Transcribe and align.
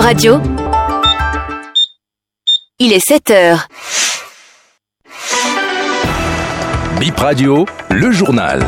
Radio. 0.00 0.40
Il 2.78 2.90
est 2.94 3.06
7 3.06 3.30
heures. 3.32 3.68
Bip 6.98 7.18
Radio, 7.18 7.66
le 7.90 8.10
journal. 8.10 8.64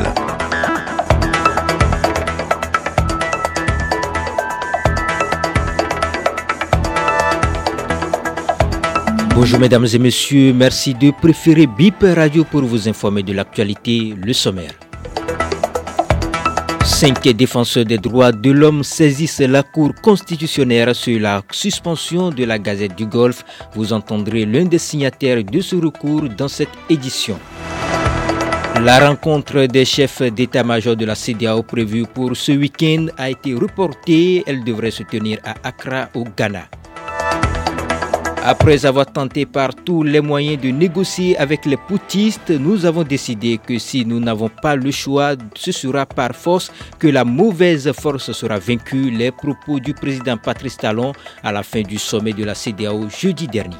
Bonjour 9.34 9.58
mesdames 9.58 9.86
et 9.90 9.98
messieurs, 9.98 10.52
merci 10.52 10.92
de 10.92 11.10
préférer 11.10 11.66
BIP 11.66 12.04
Radio 12.14 12.44
pour 12.44 12.62
vous 12.64 12.88
informer 12.88 13.22
de 13.22 13.32
l'actualité, 13.32 14.14
le 14.22 14.34
sommaire. 14.34 14.72
Cinq 17.02 17.28
défenseurs 17.30 17.84
des 17.84 17.98
droits 17.98 18.30
de 18.30 18.52
l'homme 18.52 18.84
saisissent 18.84 19.40
la 19.40 19.64
Cour 19.64 19.92
constitutionnelle 20.00 20.94
sur 20.94 21.18
la 21.18 21.42
suspension 21.50 22.30
de 22.30 22.44
la 22.44 22.60
Gazette 22.60 22.94
du 22.94 23.06
Golfe. 23.06 23.44
Vous 23.74 23.92
entendrez 23.92 24.46
l'un 24.46 24.66
des 24.66 24.78
signataires 24.78 25.42
de 25.42 25.60
ce 25.60 25.74
recours 25.74 26.28
dans 26.28 26.46
cette 26.46 26.68
édition. 26.88 27.40
La 28.84 29.04
rencontre 29.04 29.66
des 29.66 29.84
chefs 29.84 30.22
d'état-major 30.22 30.94
de 30.94 31.04
la 31.04 31.16
CDAO 31.16 31.64
prévue 31.64 32.06
pour 32.06 32.36
ce 32.36 32.52
week-end 32.52 33.06
a 33.18 33.30
été 33.30 33.52
reportée. 33.52 34.44
Elle 34.46 34.62
devrait 34.62 34.92
se 34.92 35.02
tenir 35.02 35.38
à 35.42 35.54
Accra, 35.64 36.08
au 36.14 36.22
Ghana. 36.22 36.68
Après 38.44 38.84
avoir 38.86 39.06
tenté 39.06 39.46
par 39.46 39.72
tous 39.72 40.02
les 40.02 40.20
moyens 40.20 40.60
de 40.60 40.68
négocier 40.70 41.38
avec 41.38 41.64
les 41.64 41.76
poutistes, 41.76 42.50
nous 42.50 42.84
avons 42.84 43.04
décidé 43.04 43.60
que 43.64 43.78
si 43.78 44.04
nous 44.04 44.18
n'avons 44.18 44.48
pas 44.48 44.74
le 44.74 44.90
choix, 44.90 45.36
ce 45.54 45.70
sera 45.70 46.06
par 46.06 46.34
force 46.34 46.72
que 46.98 47.06
la 47.06 47.24
mauvaise 47.24 47.92
force 47.92 48.32
sera 48.32 48.58
vaincue. 48.58 49.10
Les 49.10 49.30
propos 49.30 49.78
du 49.78 49.94
président 49.94 50.36
Patrice 50.36 50.76
Talon 50.76 51.12
à 51.44 51.52
la 51.52 51.62
fin 51.62 51.82
du 51.82 51.98
sommet 51.98 52.32
de 52.32 52.42
la 52.42 52.56
CDAO 52.56 53.08
jeudi 53.08 53.46
dernier. 53.46 53.76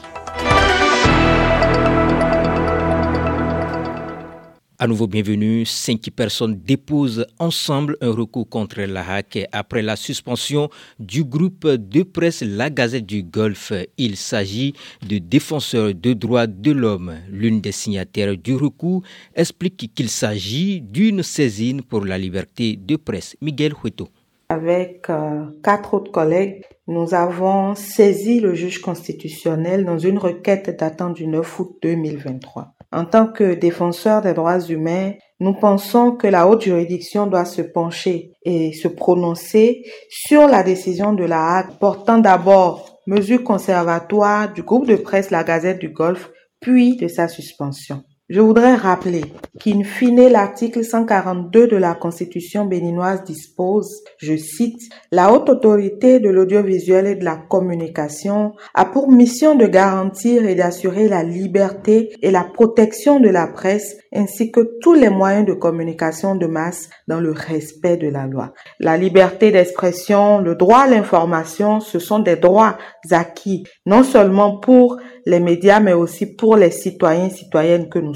À 4.83 4.89
nouveau 4.89 5.07
bienvenue. 5.07 5.65
Cinq 5.65 6.11
personnes 6.11 6.57
déposent 6.57 7.25
ensemble 7.39 7.97
un 8.01 8.11
recours 8.11 8.49
contre 8.49 8.81
la 8.81 9.09
hack 9.09 9.39
après 9.53 9.81
la 9.81 9.95
suspension 9.95 10.71
du 10.99 11.23
groupe 11.23 11.69
de 11.69 12.03
presse 12.03 12.43
La 12.45 12.69
Gazette 12.69 13.07
du 13.07 13.23
Golfe. 13.23 13.73
Il 13.97 14.17
s'agit 14.17 14.75
de 15.09 15.19
défenseurs 15.19 15.95
de 15.95 16.15
droits 16.15 16.49
de 16.49 16.73
l'homme. 16.73 17.15
L'une 17.31 17.61
des 17.61 17.71
signataires 17.71 18.37
du 18.37 18.57
recours 18.57 19.03
explique 19.37 19.95
qu'il 19.95 20.09
s'agit 20.09 20.81
d'une 20.81 21.23
saisine 21.23 21.83
pour 21.83 22.05
la 22.05 22.19
liberté 22.19 22.75
de 22.75 22.97
presse. 22.97 23.37
Miguel 23.41 23.75
Hueto. 23.85 24.09
Avec 24.49 25.09
euh, 25.11 25.45
quatre 25.63 25.95
autres 25.95 26.11
collègues, 26.11 26.65
nous 26.89 27.15
avons 27.15 27.77
saisi 27.77 28.41
le 28.41 28.55
juge 28.55 28.81
constitutionnel 28.81 29.85
dans 29.85 29.99
une 29.99 30.19
requête 30.19 30.77
datant 30.77 31.11
du 31.11 31.29
9 31.29 31.61
août 31.61 31.77
2023. 31.83 32.75
En 32.93 33.07
tant 33.07 33.27
que 33.27 33.55
défenseur 33.55 34.21
des 34.21 34.35
droits 34.35 34.61
humains, 34.61 35.13
nous 35.41 35.55
pensons 35.55 36.13
que 36.13 36.27
la 36.27 36.47
haute 36.47 36.63
juridiction 36.63 37.27
doit 37.27 37.47
se 37.47 37.63
pencher 37.63 38.33
et 38.45 38.73
se 38.73 38.87
prononcer 38.87 39.83
sur 40.09 40.47
la 40.47 40.63
décision 40.63 41.15
de 41.15 41.25
la 41.25 41.57
Hague 41.57 41.79
portant 41.81 42.19
d'abord 42.19 43.01
mesures 43.07 43.43
conservatoires 43.43 44.53
du 44.53 44.63
groupe 44.63 44.87
de 44.87 44.97
presse 44.97 45.31
La 45.31 45.43
Gazette 45.43 45.81
du 45.81 45.89
Golfe, 45.89 46.31
puis 46.61 46.97
de 46.97 47.09
sa 47.09 47.29
suspension. 47.29 48.05
Je 48.33 48.41
voudrais 48.41 48.77
rappeler 48.77 49.25
qu'in 49.61 49.85
fine 49.85 50.27
l'article 50.29 50.83
142 50.83 51.67
de 51.67 51.77
la 51.77 51.93
Constitution 51.93 52.65
béninoise 52.65 53.25
dispose, 53.25 54.03
je 54.17 54.39
cite, 54.39 54.81
La 55.11 55.35
haute 55.35 55.51
autorité 55.51 56.19
de 56.19 56.31
l'audiovisuel 56.31 57.07
et 57.07 57.15
de 57.15 57.27
la 57.27 57.37
communication 57.37 58.55
a 58.73 58.87
pour 58.87 59.13
mission 59.13 59.55
de 59.55 59.67
garantir 59.67 60.47
et 60.47 60.55
d'assurer 60.55 61.09
la 61.09 61.23
liberté 61.23 62.09
et 62.23 62.31
la 62.31 62.45
protection 62.45 63.21
de 63.21 63.29
la 63.29 63.49
presse 63.49 63.99
ainsi 64.15 64.51
que 64.51 64.79
tous 64.81 64.95
les 64.95 65.11
moyens 65.11 65.47
de 65.47 65.53
communication 65.53 66.35
de 66.35 66.47
masse 66.47 66.89
dans 67.09 67.21
le 67.21 67.33
respect 67.33 67.99
de 67.99 68.09
la 68.09 68.27
loi. 68.27 68.55
La 68.81 68.97
liberté 68.97 69.51
d'expression, 69.51 70.39
le 70.39 70.55
droit 70.55 70.81
à 70.81 70.89
l'information, 70.89 71.81
ce 71.81 71.99
sont 71.99 72.21
des 72.21 72.37
droits 72.37 72.79
acquis 73.11 73.65
non 73.85 74.03
seulement 74.03 74.59
pour 74.59 74.99
les 75.27 75.41
médias 75.41 75.81
mais 75.81 75.93
aussi 75.93 76.35
pour 76.35 76.57
les 76.57 76.71
citoyens 76.71 77.27
et 77.27 77.31
citoyennes 77.31 77.89
que 77.89 77.99
nous 77.99 78.15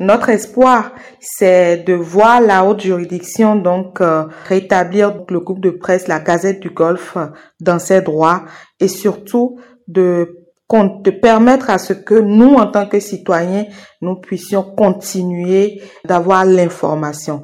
Notre 0.00 0.28
espoir, 0.28 0.92
c'est 1.20 1.84
de 1.84 1.94
voir 1.94 2.40
la 2.40 2.64
haute 2.64 2.80
juridiction 2.80 3.56
donc 3.56 4.00
euh, 4.00 4.24
rétablir 4.46 5.24
le 5.28 5.40
groupe 5.40 5.60
de 5.60 5.70
presse, 5.70 6.08
la 6.08 6.20
Gazette 6.20 6.60
du 6.60 6.70
Golfe 6.70 7.16
dans 7.60 7.78
ses 7.78 8.00
droits 8.00 8.44
et 8.80 8.88
surtout 8.88 9.58
de 9.88 10.38
permettre 11.20 11.70
à 11.70 11.78
ce 11.78 11.92
que 11.92 12.14
nous, 12.14 12.54
en 12.54 12.66
tant 12.70 12.86
que 12.86 13.00
citoyens, 13.00 13.66
nous 14.00 14.16
puissions 14.16 14.62
continuer 14.62 15.82
d'avoir 16.04 16.44
l'information. 16.44 17.42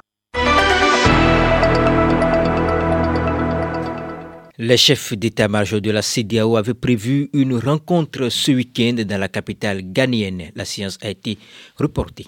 Les 4.60 4.76
chefs 4.76 5.12
d'état-major 5.14 5.80
de 5.80 5.92
la 5.92 6.02
CDAO 6.02 6.56
avaient 6.56 6.74
prévu 6.74 7.30
une 7.32 7.54
rencontre 7.54 8.28
ce 8.28 8.50
week-end 8.50 9.04
dans 9.06 9.20
la 9.20 9.28
capitale 9.28 9.82
ghanéenne. 9.84 10.50
La 10.56 10.64
séance 10.64 10.98
a 11.00 11.10
été 11.10 11.38
reportée. 11.76 12.26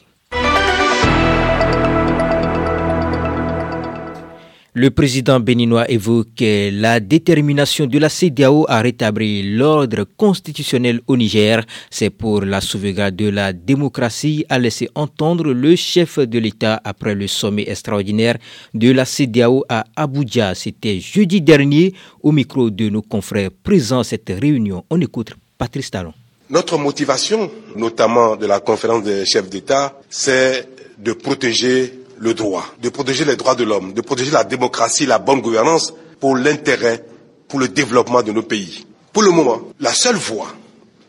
Le 4.72 4.90
président 4.92 5.40
béninois 5.40 5.90
évoque 5.90 6.40
la 6.40 7.00
détermination 7.00 7.86
de 7.86 7.98
la 7.98 8.08
CDAO 8.08 8.66
à 8.68 8.80
rétablir 8.80 9.44
l'ordre 9.58 10.04
constitutionnel 10.16 11.00
au 11.08 11.16
Niger. 11.16 11.64
C'est 11.90 12.10
pour 12.10 12.42
la 12.42 12.60
sauvegarde 12.60 13.16
de 13.16 13.28
la 13.30 13.52
démocratie, 13.52 14.44
a 14.48 14.60
laissé 14.60 14.88
entendre 14.94 15.52
le 15.52 15.74
chef 15.74 16.20
de 16.20 16.38
l'État 16.38 16.80
après 16.84 17.16
le 17.16 17.26
sommet 17.26 17.64
extraordinaire 17.68 18.38
de 18.72 18.92
la 18.92 19.04
CDAO 19.06 19.64
à 19.68 19.84
Abuja. 19.96 20.54
C'était 20.54 21.00
jeudi 21.00 21.40
dernier 21.40 21.92
au 22.22 22.30
micro 22.30 22.70
de 22.70 22.88
nos 22.90 23.02
confrères 23.02 23.50
présents 23.64 24.00
à 24.00 24.04
cette 24.04 24.30
réunion. 24.40 24.84
On 24.88 25.00
écoute 25.00 25.32
Patrice 25.58 25.90
Talon. 25.90 26.12
Notre 26.48 26.78
motivation, 26.78 27.50
notamment 27.74 28.36
de 28.36 28.46
la 28.46 28.60
conférence 28.60 29.02
des 29.02 29.24
chefs 29.26 29.50
d'État, 29.50 29.98
c'est 30.08 30.68
de 30.96 31.12
protéger 31.12 31.99
le 32.20 32.34
droit, 32.34 32.66
de 32.80 32.90
protéger 32.90 33.24
les 33.24 33.34
droits 33.34 33.54
de 33.54 33.64
l'homme, 33.64 33.94
de 33.94 34.00
protéger 34.02 34.30
la 34.30 34.44
démocratie, 34.44 35.06
la 35.06 35.18
bonne 35.18 35.40
gouvernance 35.40 35.94
pour 36.20 36.36
l'intérêt, 36.36 37.04
pour 37.48 37.58
le 37.58 37.68
développement 37.68 38.22
de 38.22 38.30
nos 38.30 38.42
pays. 38.42 38.86
Pour 39.12 39.22
le 39.22 39.30
moment, 39.30 39.62
la 39.80 39.92
seule 39.94 40.16
voie 40.16 40.52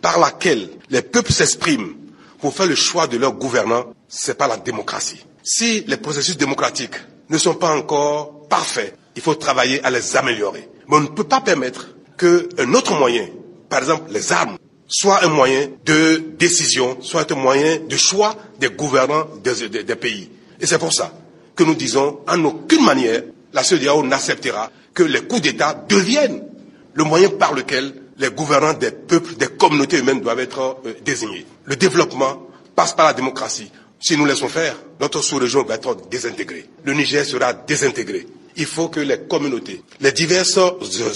par 0.01 0.19
laquelle 0.19 0.69
les 0.89 1.01
peuples 1.01 1.33
s'expriment 1.33 1.93
pour 2.39 2.53
faire 2.53 2.65
le 2.65 2.75
choix 2.75 3.07
de 3.07 3.17
leur 3.17 3.33
gouvernant, 3.33 3.93
c'est 4.07 4.37
pas 4.37 4.47
la 4.47 4.57
démocratie. 4.57 5.23
Si 5.43 5.83
les 5.85 5.97
processus 5.97 6.37
démocratiques 6.37 6.95
ne 7.29 7.37
sont 7.37 7.55
pas 7.55 7.75
encore 7.75 8.47
parfaits, 8.47 8.97
il 9.15 9.21
faut 9.21 9.35
travailler 9.35 9.83
à 9.83 9.91
les 9.91 10.15
améliorer. 10.15 10.67
Mais 10.87 10.95
on 10.95 11.01
ne 11.01 11.07
peut 11.07 11.25
pas 11.25 11.41
permettre 11.41 11.89
qu'un 12.17 12.73
autre 12.73 12.97
moyen, 12.97 13.27
par 13.69 13.79
exemple 13.79 14.11
les 14.11 14.31
armes, 14.31 14.57
soit 14.87 15.23
un 15.25 15.29
moyen 15.29 15.69
de 15.85 16.23
décision, 16.39 16.97
soit 17.01 17.29
un 17.31 17.35
moyen 17.35 17.79
de 17.87 17.97
choix 17.97 18.35
des 18.59 18.69
gouvernants 18.69 19.27
des 19.43 19.95
pays. 19.95 20.29
Et 20.61 20.67
c'est 20.67 20.77
pour 20.77 20.93
ça 20.93 21.11
que 21.55 21.63
nous 21.63 21.75
disons, 21.75 22.19
en 22.27 22.43
aucune 22.45 22.85
manière, 22.85 23.23
la 23.53 23.63
CEDEAO 23.63 24.03
n'acceptera 24.03 24.71
que 24.93 25.03
les 25.03 25.21
coups 25.23 25.41
d'État 25.41 25.73
deviennent 25.89 26.43
le 26.93 27.03
moyen 27.03 27.29
par 27.29 27.53
lequel 27.53 27.93
les 28.17 28.29
gouvernants 28.29 28.73
des 28.73 28.91
peuples, 28.91 29.35
des 29.35 29.47
communautés 29.47 29.99
humaines 29.99 30.21
doivent 30.21 30.39
être 30.39 30.77
euh, 30.85 30.93
désignés. 31.03 31.45
Le 31.65 31.75
développement 31.75 32.47
passe 32.75 32.93
par 32.93 33.05
la 33.07 33.13
démocratie. 33.13 33.71
Si 33.99 34.17
nous 34.17 34.25
laissons 34.25 34.47
faire, 34.47 34.75
notre 34.99 35.21
sous-région 35.21 35.63
va 35.63 35.75
être 35.75 35.95
désintégrée. 36.09 36.65
Le 36.83 36.93
Niger 36.93 37.25
sera 37.25 37.53
désintégré. 37.53 38.27
Il 38.57 38.65
faut 38.65 38.89
que 38.89 38.99
les 38.99 39.19
communautés, 39.21 39.81
les 40.01 40.11
divers 40.11 40.43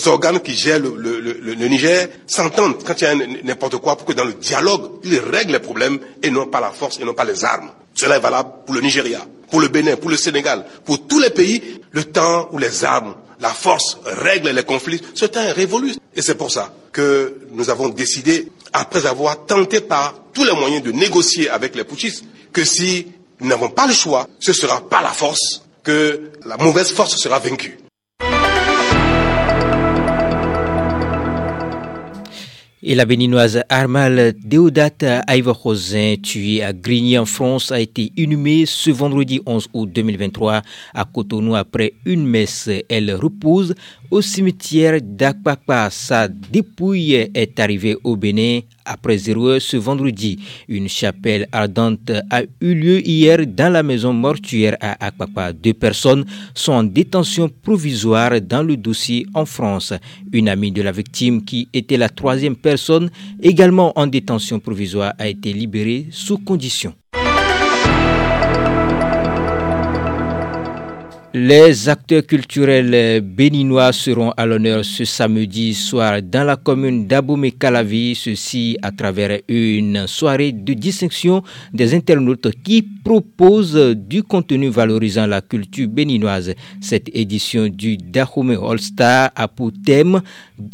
organes 0.06 0.39
qui 0.39 0.56
gèrent 0.56 0.79
le 0.79 1.53
Niger 1.68 2.07
s'entendent 2.27 2.81
quand 2.83 3.00
il 3.01 3.03
y 3.03 3.07
a 3.07 3.15
n'importe 3.44 3.77
quoi 3.77 3.97
pour 3.97 4.06
que 4.06 4.13
dans 4.13 4.24
le 4.24 4.33
dialogue, 4.33 5.00
ils 5.03 5.19
règlent 5.19 5.51
les 5.51 5.59
problèmes 5.59 6.00
et 6.24 6.30
non 6.30 6.45
pas 6.47 6.62
la 6.62 6.71
force 6.71 7.00
et 7.00 7.03
non 7.03 7.13
pas 7.13 7.25
les 7.25 7.44
armes. 7.44 7.71
Cela 7.94 8.18
est 8.18 8.19
valable 8.21 8.50
pour 8.65 8.75
le 8.75 8.81
Nigeria, 8.81 9.25
pour 9.50 9.62
le 9.62 9.68
Bénin, 9.68 9.95
pour 9.95 10.09
le 10.09 10.18
Sénégal, 10.18 10.65
pour 10.83 11.07
tous 11.07 11.19
les 11.19 11.30
pays. 11.30 11.62
Le 11.92 12.03
temps 12.03 12.50
où 12.51 12.57
les 12.57 12.83
armes, 12.83 13.15
la 13.39 13.50
force 13.50 13.97
règlent 14.03 14.50
les 14.50 14.63
conflits, 14.63 15.01
ce 15.13 15.25
temps 15.25 15.42
est 15.42 15.51
révolu. 15.51 15.94
Et 16.15 16.21
c'est 16.21 16.36
pour 16.36 16.51
ça 16.51 16.74
que 16.92 17.38
nous 17.51 17.69
avons 17.69 17.89
décidé, 17.89 18.51
après 18.74 19.06
avoir 19.06 19.45
tenté 19.45 19.81
par 19.81 20.15
tous 20.33 20.44
les 20.44 20.53
moyens 20.53 20.83
de 20.83 20.92
négocier 20.92 21.50
avec 21.50 21.75
les 21.75 21.83
putschistes, 21.83 22.24
que 22.51 22.63
si 22.63 23.07
nous 23.39 23.47
n'avons 23.47 23.69
pas 23.69 23.88
le 23.88 23.94
choix, 23.94 24.27
ce 24.39 24.53
sera 24.53 24.88
par 24.88 25.01
la 25.01 25.09
force 25.12 25.63
que 25.83 26.31
la 26.45 26.57
mauvaise 26.57 26.92
force 26.92 27.15
sera 27.18 27.39
vaincue. 27.39 27.77
Et 32.87 32.93
la 32.93 33.05
béninoise 33.05 33.63
Armal 33.67 34.35
Deodat 34.45 35.23
Rosin, 35.43 36.17
tuée 36.21 36.61
à 36.61 36.71
Grigny 36.71 37.17
en 37.17 37.25
France, 37.25 37.71
a 37.71 37.79
été 37.79 38.11
inhumée 38.15 38.67
ce 38.67 38.91
vendredi 38.91 39.41
11 39.43 39.69
août 39.73 39.89
2023 39.91 40.61
à 40.93 41.05
Cotonou 41.05 41.55
après 41.55 41.93
une 42.05 42.27
messe. 42.27 42.69
Elle 42.87 43.11
repose 43.15 43.73
au 44.11 44.21
cimetière 44.21 44.99
d'Akpakpa. 45.01 45.89
Sa 45.89 46.27
dépouille 46.27 47.13
est 47.13 47.59
arrivée 47.59 47.97
au 48.03 48.15
Bénin 48.15 48.59
après 48.85 49.17
0 49.17 49.47
heure 49.47 49.61
ce 49.61 49.77
vendredi. 49.77 50.39
Une 50.67 50.87
chapelle 50.87 51.47
ardente 51.51 52.11
a 52.29 52.43
eu 52.61 52.73
lieu 52.73 53.07
hier 53.07 53.45
dans 53.45 53.71
la 53.71 53.83
maison 53.83 54.13
mortuaire 54.13 54.77
à 54.79 55.07
Akpakpa. 55.07 55.53
Deux 55.53 55.73
personnes 55.73 56.25
sont 56.53 56.73
en 56.73 56.83
détention 56.83 57.49
provisoire 57.49 58.39
dans 58.41 58.63
le 58.63 58.77
dossier 58.77 59.25
en 59.33 59.45
France. 59.45 59.93
Une 60.31 60.49
amie 60.49 60.71
de 60.71 60.81
la 60.81 60.91
victime 60.91 61.43
qui 61.43 61.67
était 61.73 61.97
la 61.97 62.09
troisième 62.09 62.55
personne 62.55 63.09
également 63.41 63.91
en 63.97 64.07
détention 64.07 64.59
provisoire 64.59 65.13
a 65.17 65.27
été 65.27 65.51
libérée 65.53 66.07
sous 66.11 66.37
condition. 66.37 66.93
Les 71.37 71.89
acteurs 71.89 72.25
culturels 72.25 73.19
béninois 73.19 73.91
seront 73.91 74.31
à 74.37 74.45
l'honneur 74.45 74.85
ce 74.85 75.03
samedi 75.03 75.73
soir 75.73 76.21
dans 76.23 76.45
la 76.45 76.55
commune 76.55 77.07
d'Abomey-Calavi, 77.07 78.15
ceci 78.15 78.77
à 78.81 78.93
travers 78.93 79.41
une 79.49 80.07
soirée 80.07 80.53
de 80.53 80.71
distinction 80.71 81.43
des 81.73 81.93
internautes 81.93 82.47
qui 82.63 82.81
proposent 82.81 83.97
du 83.97 84.23
contenu 84.23 84.69
valorisant 84.69 85.27
la 85.27 85.41
culture 85.41 85.89
béninoise. 85.89 86.53
Cette 86.79 87.13
édition 87.13 87.67
du 87.67 87.97
Dahomey 87.97 88.55
All-Star 88.55 89.31
a 89.35 89.49
pour 89.49 89.73
thème 89.85 90.21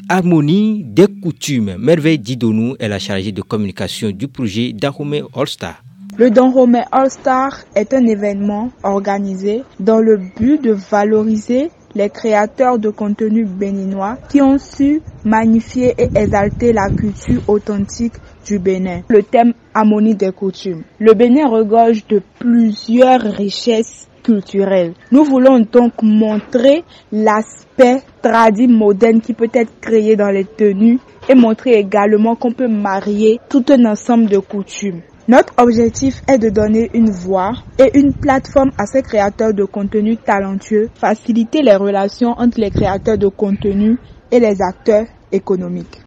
Harmonie 0.10 0.84
des 0.86 1.08
coutumes. 1.08 1.76
Merveille 1.80 2.20
Didonou 2.20 2.76
est 2.80 2.88
la 2.88 3.00
chargée 3.00 3.32
de 3.32 3.42
communication 3.42 4.12
du 4.12 4.28
projet 4.28 4.74
Dahomey 4.74 5.24
All-Star. 5.34 5.82
Le 6.22 6.30
Don 6.30 6.52
Romain 6.52 6.84
All 6.92 7.10
Star 7.10 7.62
est 7.74 7.96
un 7.96 8.06
événement 8.06 8.70
organisé 8.84 9.64
dans 9.80 9.98
le 9.98 10.18
but 10.18 10.62
de 10.62 10.72
valoriser 10.72 11.72
les 11.96 12.12
créateurs 12.12 12.78
de 12.78 12.92
contenu 12.92 13.44
béninois 13.46 14.20
qui 14.30 14.40
ont 14.40 14.60
su 14.60 15.02
magnifier 15.26 15.96
et 15.98 16.12
exalter 16.14 16.74
la 16.74 16.92
culture 16.92 17.42
authentique 17.48 18.14
du 18.46 18.60
Bénin. 18.60 19.02
Le 19.08 19.24
thème 19.24 19.54
harmonie 19.74 20.14
des 20.14 20.32
coutumes. 20.32 20.84
Le 21.00 21.16
Bénin 21.16 21.48
regorge 21.48 22.06
de 22.06 22.22
plusieurs 22.38 23.22
richesses 23.22 24.08
culturelles. 24.22 24.94
Nous 25.12 25.24
voulons 25.24 25.62
donc 25.72 25.94
montrer 26.04 26.84
l'aspect 27.12 28.04
tradit 28.22 28.68
moderne 28.68 29.22
qui 29.22 29.34
peut 29.34 29.50
être 29.52 29.72
créé 29.82 30.16
dans 30.16 30.30
les 30.30 30.46
tenues 30.46 31.00
et 31.28 31.34
montrer 31.34 31.80
également 31.80 32.36
qu'on 32.36 32.52
peut 32.52 32.68
marier 32.68 33.40
tout 33.50 33.66
un 33.70 33.86
ensemble 33.86 34.28
de 34.28 34.38
coutumes. 34.38 35.02
Notre 35.28 35.54
objectif 35.58 36.22
est 36.28 36.40
de 36.40 36.50
donner 36.50 36.90
une 36.94 37.12
voix 37.12 37.54
et 37.78 37.98
une 37.98 38.12
plateforme 38.14 38.72
à 38.78 38.86
ces 38.88 39.04
créateurs 39.04 39.54
de 39.54 39.64
contenu 39.66 40.18
talentueux, 40.18 40.90
faciliter 40.96 41.62
les 41.62 41.76
relations 41.76 42.32
entre 42.40 42.60
les 42.60 42.72
créateurs 42.72 43.18
de 43.20 43.28
contenu 43.28 43.98
et 44.32 44.40
les 44.40 44.62
acteurs 44.62 45.06
économiques. 45.32 46.02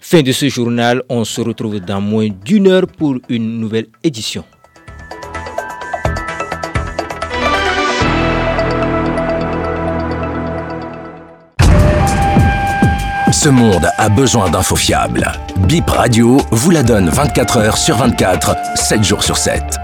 Fin 0.00 0.22
de 0.22 0.32
ce 0.32 0.48
journal, 0.48 1.02
on 1.08 1.24
se 1.24 1.40
retrouve 1.40 1.80
dans 1.80 2.00
moins 2.00 2.28
d'une 2.28 2.68
heure 2.68 2.86
pour 2.86 3.16
une 3.28 3.60
nouvelle 3.60 3.86
édition. 4.04 4.44
Ce 13.42 13.48
monde 13.48 13.88
a 13.96 14.10
besoin 14.10 14.50
d'infos 14.50 14.76
fiables. 14.76 15.32
Bip 15.60 15.88
Radio 15.88 16.42
vous 16.50 16.70
la 16.70 16.82
donne 16.82 17.08
24 17.08 17.56
heures 17.56 17.78
sur 17.78 17.96
24, 17.96 18.54
7 18.74 19.02
jours 19.02 19.22
sur 19.22 19.38
7. 19.38 19.79